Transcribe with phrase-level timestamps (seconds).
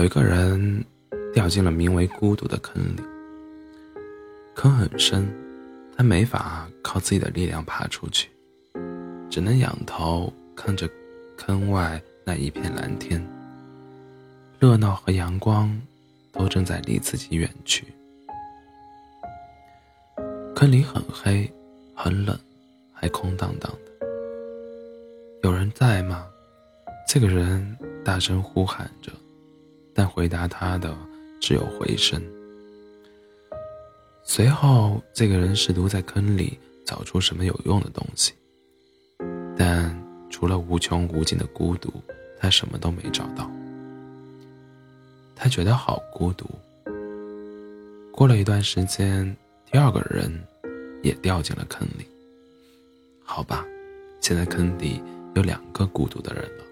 [0.00, 0.82] 有一个人
[1.30, 3.02] 掉进了名为孤独的坑里，
[4.54, 5.28] 坑很深，
[5.94, 8.30] 他没法靠自己的力量爬出去，
[9.28, 10.88] 只能仰头看着
[11.36, 13.22] 坑外那一片蓝天。
[14.58, 15.70] 热闹和阳光
[16.32, 17.84] 都正在离自己远去。
[20.56, 21.52] 坑里很黑，
[21.94, 22.34] 很冷，
[22.94, 24.06] 还空荡荡的。
[25.42, 26.26] 有人在吗？
[27.06, 29.12] 这个人大声呼喊着。
[30.00, 30.96] 但回答他的
[31.42, 32.18] 只有回声。
[34.22, 38.32] 随后，这个人试图在坑里找出什么有用的东西，
[39.58, 39.94] 但
[40.30, 41.92] 除了无穷无尽的孤独，
[42.38, 43.50] 他什么都没找到。
[45.36, 46.48] 他觉得好孤独。
[48.10, 49.36] 过了一段时间，
[49.70, 50.32] 第二个人
[51.02, 52.06] 也掉进了坑里。
[53.22, 53.66] 好吧，
[54.22, 55.02] 现在坑底
[55.34, 56.64] 有两个孤独的人了。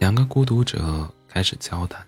[0.00, 2.02] 两个孤独者开始交谈，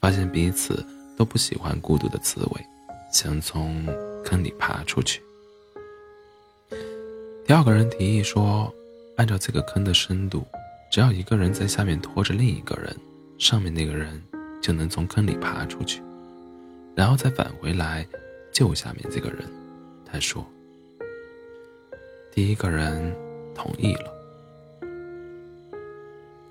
[0.00, 0.82] 发现彼此
[1.18, 2.66] 都不喜欢孤独的滋味，
[3.12, 3.84] 想从
[4.24, 5.20] 坑里爬出去。
[7.46, 8.72] 第二个人提议说
[9.18, 10.46] ：“按照这个坑的深度，
[10.90, 12.96] 只要一个人在下面拖着另一个人，
[13.36, 14.18] 上面那个人
[14.62, 16.00] 就能从坑里爬出去，
[16.94, 18.04] 然后再返回来
[18.50, 19.44] 救下面这个人。”
[20.10, 20.42] 他说。
[22.32, 23.14] 第一个人
[23.54, 24.15] 同意了。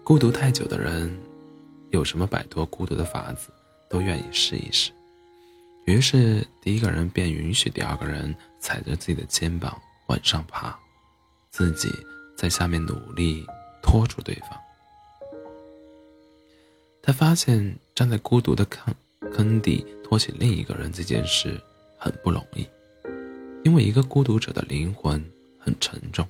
[0.06, 1.12] 孤独太久的人，
[1.90, 3.50] 有什么摆脱孤独的法子，
[3.90, 4.92] 都愿意试一试。
[5.86, 9.76] 于是，第一个人便允许第二个人踩着自己的肩膀
[10.06, 10.78] 往上爬，
[11.50, 11.90] 自己
[12.38, 13.44] 在下面努力
[13.82, 14.52] 拖住对方。
[17.02, 18.94] 他发现站在孤独的坑
[19.34, 21.60] 坑底拖起另一个人这件事
[21.98, 22.68] 很不容易，
[23.64, 25.20] 因为一个孤独者的灵魂
[25.58, 26.28] 很沉重，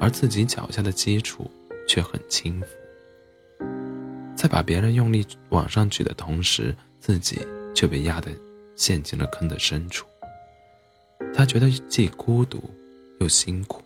[0.00, 1.50] 而自己脚下的基础
[1.86, 2.66] 却很轻浮。
[4.46, 8.30] 在把别人用力往上举的同时，自己却被压得
[8.76, 10.06] 陷进了坑的深处。
[11.34, 12.62] 他觉得既孤独
[13.18, 13.82] 又辛苦。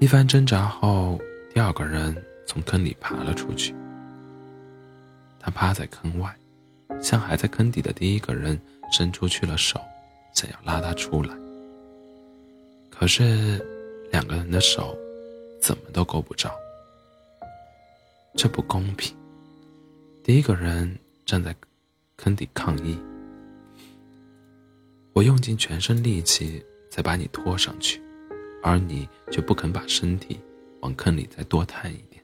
[0.00, 1.20] 一番挣扎后，
[1.54, 3.72] 第二个人从坑里爬了出去。
[5.38, 6.34] 他趴在坑外，
[7.00, 8.60] 向还在坑底的第一个人
[8.90, 9.80] 伸出去了手，
[10.34, 11.32] 想要拉他出来。
[12.90, 13.64] 可是，
[14.10, 14.98] 两个人的手
[15.62, 16.50] 怎么都够不着。
[18.36, 19.16] 这不公平！
[20.24, 21.54] 第一个人站在
[22.16, 22.98] 坑底抗议，
[25.12, 28.02] 我用尽全身力气才把你拖上去，
[28.60, 30.38] 而你却不肯把身体
[30.80, 32.20] 往坑里再多探一点，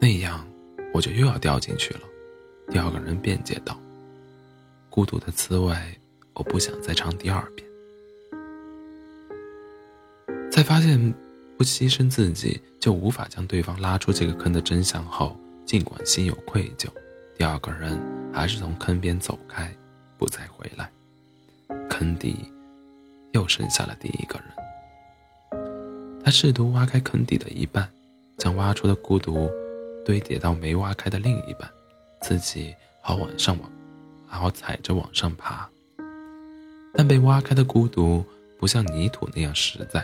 [0.00, 0.44] 那样
[0.92, 2.00] 我就又要掉进去了。
[2.68, 3.80] 第二个人辩解道
[4.90, 5.74] ：“孤独的滋味，
[6.34, 7.64] 我不想再尝第二遍。”
[10.50, 11.14] 在发现。
[11.60, 16.88] 不牺牲自己就无法将对方拉出这个坑的真相后，尽管心有愧疚，
[17.36, 18.00] 第二个人
[18.32, 19.70] 还是从坑边走开，
[20.16, 20.90] 不再回来。
[21.90, 22.50] 坑底
[23.32, 24.48] 又剩下了第一个人。
[26.24, 27.86] 他试图挖开坑底的一半，
[28.38, 29.50] 将挖出的孤独
[30.02, 31.70] 堆叠到没挖开的另一半，
[32.22, 33.70] 自己好往上往，
[34.26, 35.68] 好踩着往上爬。
[36.94, 38.24] 但被挖开的孤独
[38.58, 40.02] 不像泥土那样实在。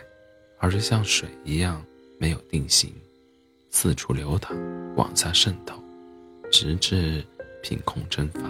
[0.58, 1.84] 而是像水一样
[2.18, 2.92] 没有定型，
[3.70, 4.56] 四处流淌，
[4.96, 5.82] 往下渗透，
[6.50, 7.24] 直至
[7.62, 8.40] 凭空蒸发。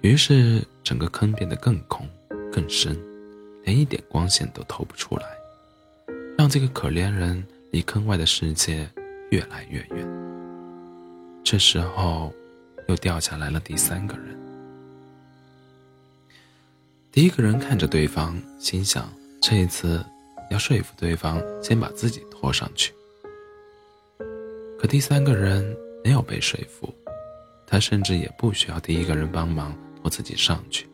[0.00, 2.08] 于是整个坑变得更空、
[2.52, 2.96] 更深，
[3.64, 5.24] 连一点光线都透不出来，
[6.38, 8.88] 让这个可怜人离坑外的世界
[9.30, 10.08] 越来越远。
[11.44, 12.32] 这时候，
[12.88, 14.38] 又掉下来了第三个人。
[17.10, 20.04] 第一个人看着对方，心想：这一次。
[20.50, 22.92] 要说服对方先把自己拖上去，
[24.78, 26.92] 可第三个人没有被说服，
[27.66, 30.88] 他甚至也不需要第一个人帮忙拖自己上去。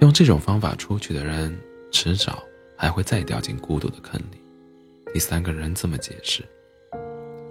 [0.00, 1.58] 用这种方法出去的人，
[1.90, 2.42] 迟早
[2.76, 4.38] 还会再掉进孤独的坑里。
[5.12, 6.44] 第三个人这么解释：“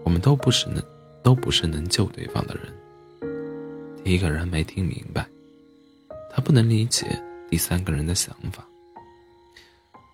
[0.05, 0.81] 我们都不是能，
[1.23, 2.71] 都不是能救对方的人。”
[4.03, 5.27] 第一个人没听明白，
[6.31, 8.65] 他不能理解第三个人的想法。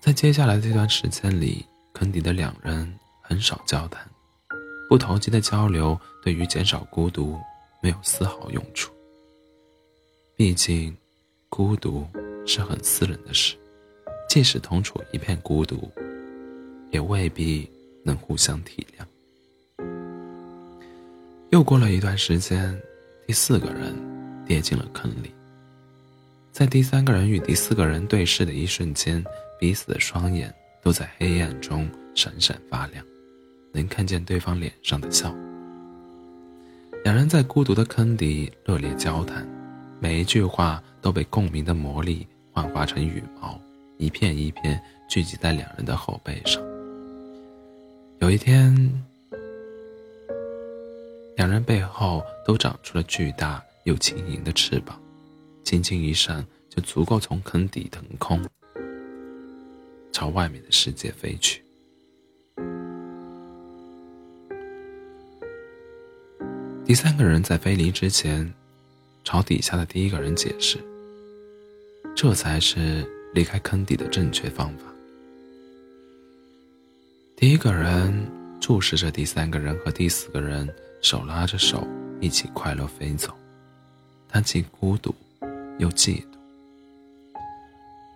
[0.03, 4.05] 在接下来这段时间里，坑底的两人很少交谈，
[4.89, 7.39] 不投机的交流对于减少孤独
[7.81, 8.91] 没有丝毫用处。
[10.35, 10.93] 毕竟，
[11.47, 12.05] 孤独
[12.45, 13.55] 是很私人的事，
[14.27, 15.89] 即使同处一片孤独，
[16.91, 17.71] 也未必
[18.03, 19.85] 能互相体谅。
[21.51, 22.77] 又过了一段时间，
[23.25, 23.95] 第四个人
[24.45, 25.31] 跌进了坑里。
[26.53, 29.21] 在第三个人与第四个人对视的一瞬间。
[29.59, 33.05] 彼此的双眼都在黑暗中闪闪发亮，
[33.71, 35.33] 能看见对方脸上的笑。
[37.05, 39.47] 两人在孤独的坑底热烈交谈，
[40.01, 43.57] 每一句话都被共鸣的魔力幻化成羽毛，
[43.97, 44.77] 一片一片
[45.09, 46.61] 聚集在两人的后背上。
[48.19, 48.75] 有一天，
[51.37, 54.99] 两人背后都长出了巨大又轻盈的翅膀，
[55.63, 58.43] 轻轻一扇就足够从坑底腾空，
[60.11, 61.63] 朝外面的世界飞去。
[66.85, 68.53] 第三个人在飞离之前，
[69.23, 70.77] 朝底下的第一个人解释
[72.13, 74.83] ：“这才是离开坑底的正确方法。”
[77.37, 78.13] 第一个人
[78.59, 80.67] 注视着第三个人和第四个人
[81.01, 81.87] 手拉着手
[82.19, 83.33] 一起快乐飞走，
[84.27, 85.15] 他既孤独
[85.79, 86.25] 又嫉妒。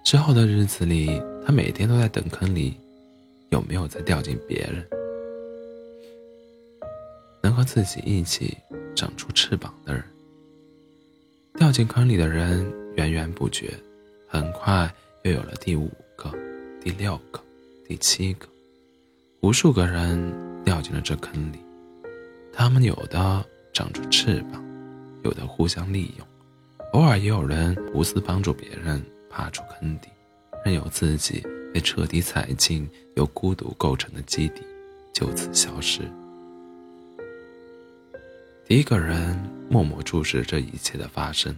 [0.03, 2.75] 之后的日子里，他每天都在等坑里
[3.49, 4.85] 有没有再掉进别人。
[7.41, 8.57] 能和自己一起
[8.95, 10.03] 长出翅膀的人，
[11.55, 13.73] 掉进坑里的人源源不绝，
[14.27, 14.93] 很快
[15.23, 16.31] 又有了第五个、
[16.81, 17.39] 第六个、
[17.85, 18.47] 第七个，
[19.41, 20.33] 无数个人
[20.65, 21.59] 掉进了这坑里。
[22.51, 24.63] 他们有的长出翅膀，
[25.23, 26.27] 有的互相利用，
[26.93, 30.07] 偶尔也有人无私帮助别人爬出坑底，
[30.65, 34.61] 任由自己被彻底踩进由孤独构成的基底，
[35.13, 36.01] 就此消失。
[38.65, 39.37] 第一个人
[39.69, 41.55] 默默注视这一切的发生，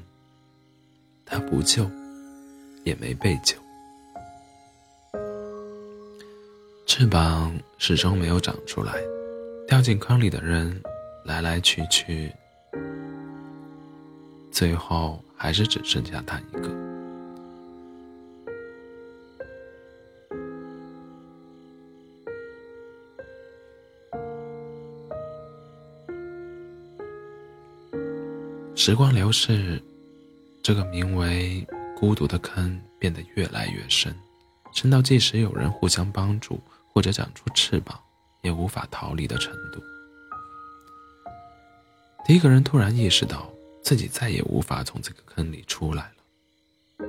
[1.26, 1.90] 他不救，
[2.84, 3.56] 也没被救，
[6.86, 8.94] 翅膀始终没有长出来，
[9.68, 10.82] 掉进坑里的人
[11.24, 12.32] 来来去去，
[14.60, 16.64] 最后还是只剩下他一个。
[28.76, 29.82] 时光流逝，
[30.62, 31.66] 这个名为
[31.96, 34.14] 孤独的坑变得越来越深，
[34.74, 36.60] 深到即使有人互相帮助
[36.92, 37.98] 或者长出翅膀，
[38.42, 39.82] 也无法逃离的程度。
[42.26, 43.50] 第一个人突然意识到
[43.90, 47.08] 自己再也无法从这个坑里出来了，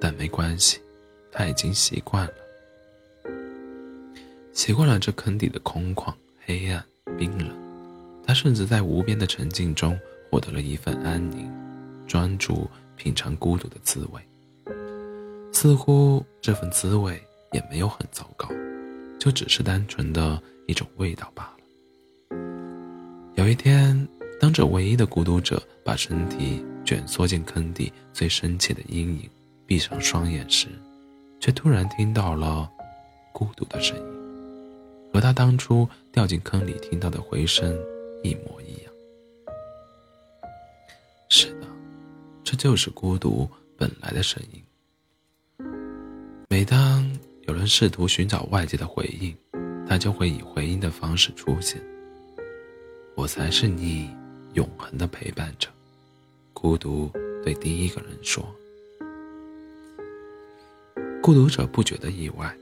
[0.00, 0.80] 但没关系，
[1.30, 2.34] 他已经习惯了，
[4.54, 6.10] 习惯了这坑底的空旷、
[6.46, 6.82] 黑暗、
[7.18, 7.54] 冰冷，
[8.26, 9.94] 他甚至在无边的沉静中。
[10.30, 11.52] 获得了一份安宁，
[12.08, 14.22] 专注品尝孤独的滋味。
[15.52, 18.48] 似乎这份滋味也没有很糟糕，
[19.20, 22.38] 就只是单纯的一种味道罢了。
[23.34, 24.08] 有一天，
[24.42, 29.30] 当这唯一的孤独者把身体卷缩进坑底最深切的阴影，
[29.66, 30.66] 闭上双眼时，
[31.38, 32.68] 却突然听到了
[33.32, 34.02] 孤独的声音，
[35.14, 37.72] 和他当初掉进坑里听到的回声
[38.24, 38.92] 一模一样。
[41.28, 41.68] 是的，
[42.42, 44.60] 这就是孤独本来的声音。
[46.48, 47.08] 每当
[47.46, 49.32] 有人试图寻找外界的回应，
[49.88, 51.80] 他就会以回应的方式出现。
[53.14, 54.10] 我才是你
[54.54, 55.68] 永恒的陪伴着，
[56.52, 57.10] 孤独
[57.42, 58.44] 对第一个人说。
[61.22, 62.54] 孤独者不觉得意外。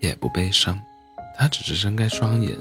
[0.00, 0.78] 也不悲伤，
[1.38, 2.54] 他只是睁开双眼，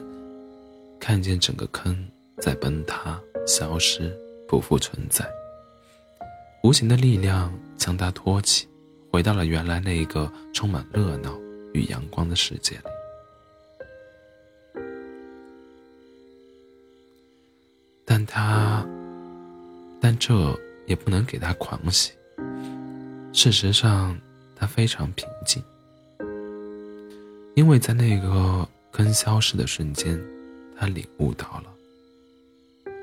[1.00, 5.30] 看见整个坑在崩塌、消失、不复存在。
[6.64, 8.66] 无形的力量将他托起，
[9.12, 11.38] 回到了原来那个充满热闹
[11.74, 12.84] 与阳光的世界里。
[18.06, 18.88] 但他，
[20.00, 22.14] 但这也不能给他狂喜。
[23.34, 24.18] 事实上，
[24.56, 25.62] 他非常平静。
[27.56, 30.18] 因为在那个坑消失的瞬间，
[30.78, 32.94] 他领悟到了，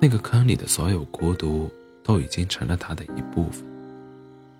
[0.00, 1.70] 那个坑里的所有孤独
[2.10, 3.64] 都已经成了他的一部分，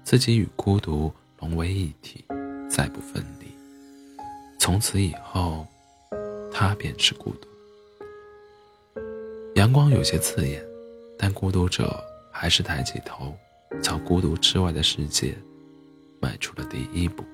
[0.05, 2.25] 自己与孤独融为一体，
[2.71, 3.47] 再不分离。
[4.57, 5.67] 从此以后，
[6.53, 7.49] 他便是孤独。
[9.57, 10.65] 阳光有些刺眼，
[11.19, 13.37] 但孤独者还是抬起头，
[13.83, 15.35] 朝孤独之外的世界
[16.21, 17.25] 迈出了第一步。